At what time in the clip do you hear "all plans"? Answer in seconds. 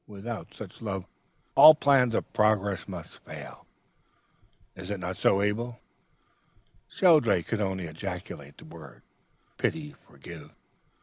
1.53-2.15